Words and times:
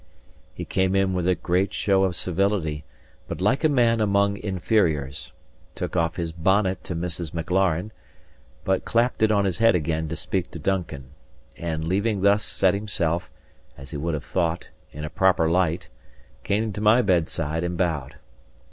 He 0.55 0.65
came 0.65 0.95
in 0.95 1.13
with 1.13 1.27
a 1.27 1.35
great 1.35 1.73
show 1.75 2.05
of 2.05 2.15
civility, 2.15 2.83
but 3.27 3.39
like 3.39 3.63
a 3.63 3.69
man 3.69 4.01
among 4.01 4.35
inferiors; 4.37 5.31
took 5.75 5.95
off 5.95 6.15
his 6.15 6.31
bonnet 6.31 6.83
to 6.85 6.95
Mrs. 6.95 7.35
Maclaren, 7.35 7.91
but 8.63 8.83
clapped 8.83 9.21
it 9.21 9.31
on 9.31 9.45
his 9.45 9.59
head 9.59 9.75
again 9.75 10.09
to 10.09 10.15
speak 10.15 10.49
to 10.49 10.57
Duncan; 10.57 11.11
and 11.55 11.83
having 11.93 12.21
thus 12.23 12.43
set 12.43 12.73
himself 12.73 13.29
(as 13.77 13.91
he 13.91 13.97
would 13.97 14.15
have 14.15 14.25
thought) 14.25 14.71
in 14.91 15.03
a 15.05 15.09
proper 15.11 15.47
light, 15.47 15.87
came 16.43 16.73
to 16.73 16.81
my 16.81 17.03
bedside 17.03 17.63
and 17.63 17.77
bowed. 17.77 18.15